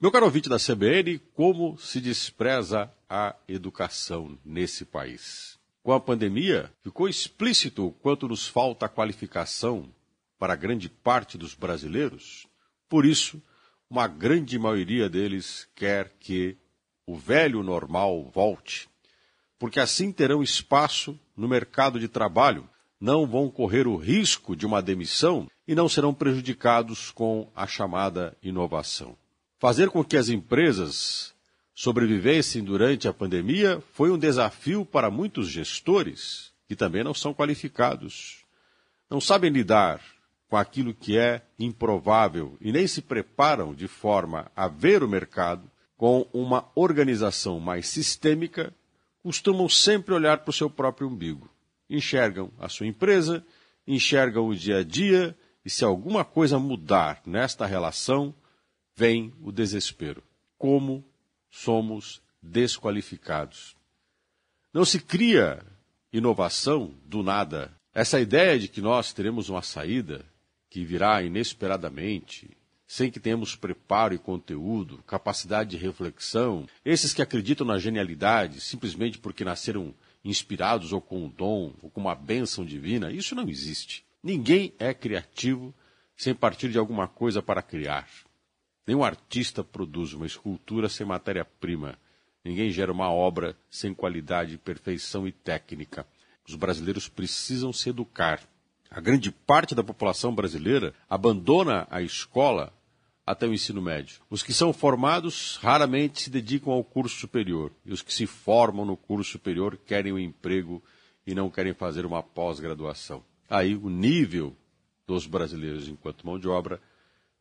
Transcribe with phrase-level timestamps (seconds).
[0.00, 5.58] Meu caro ouvinte da CBN, como se despreza a educação nesse país?
[5.82, 9.92] Com a pandemia, ficou explícito o quanto nos falta qualificação
[10.38, 12.46] para grande parte dos brasileiros.
[12.88, 13.42] Por isso,
[13.90, 16.56] uma grande maioria deles quer que
[17.04, 18.88] o velho normal volte,
[19.58, 22.70] porque assim terão espaço no mercado de trabalho,
[23.00, 28.36] não vão correr o risco de uma demissão e não serão prejudicados com a chamada
[28.40, 29.18] inovação.
[29.58, 31.34] Fazer com que as empresas
[31.74, 38.44] sobrevivessem durante a pandemia foi um desafio para muitos gestores que também não são qualificados.
[39.10, 40.00] Não sabem lidar
[40.48, 45.68] com aquilo que é improvável e nem se preparam de forma a ver o mercado
[45.96, 48.72] com uma organização mais sistêmica,
[49.22, 51.50] costumam sempre olhar para o seu próprio umbigo.
[51.90, 53.44] Enxergam a sua empresa,
[53.86, 58.32] enxergam o dia a dia e se alguma coisa mudar nesta relação,
[58.98, 60.24] vem o desespero.
[60.58, 61.04] Como
[61.48, 63.76] somos desqualificados.
[64.74, 65.64] Não se cria
[66.12, 67.72] inovação do nada.
[67.94, 70.24] Essa ideia de que nós teremos uma saída
[70.68, 72.50] que virá inesperadamente,
[72.88, 79.16] sem que tenhamos preparo e conteúdo, capacidade de reflexão, esses que acreditam na genialidade simplesmente
[79.16, 79.94] porque nasceram
[80.24, 84.04] inspirados ou com um dom ou com uma bênção divina, isso não existe.
[84.20, 85.72] Ninguém é criativo
[86.16, 88.08] sem partir de alguma coisa para criar.
[88.88, 91.98] Nenhum artista produz uma escultura sem matéria-prima.
[92.42, 96.06] Ninguém gera uma obra sem qualidade, perfeição e técnica.
[96.48, 98.40] Os brasileiros precisam se educar.
[98.90, 102.72] A grande parte da população brasileira abandona a escola
[103.26, 104.22] até o ensino médio.
[104.30, 107.70] Os que são formados raramente se dedicam ao curso superior.
[107.84, 110.82] E os que se formam no curso superior querem um emprego
[111.26, 113.22] e não querem fazer uma pós-graduação.
[113.50, 114.56] Aí o nível
[115.06, 116.80] dos brasileiros enquanto mão de obra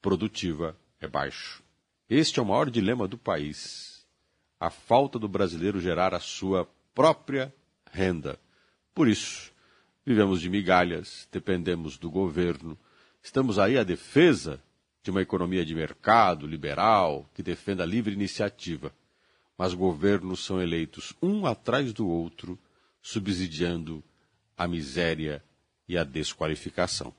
[0.00, 1.62] produtiva é baixo.
[2.08, 4.04] Este é o maior dilema do país.
[4.58, 7.54] A falta do brasileiro gerar a sua própria
[7.90, 8.38] renda.
[8.94, 9.52] Por isso,
[10.04, 12.78] vivemos de migalhas, dependemos do governo,
[13.22, 14.62] estamos aí à defesa
[15.02, 18.92] de uma economia de mercado liberal que defenda a livre iniciativa.
[19.56, 22.58] Mas governos são eleitos um atrás do outro,
[23.02, 24.02] subsidiando
[24.56, 25.42] a miséria
[25.88, 27.14] e a desqualificação.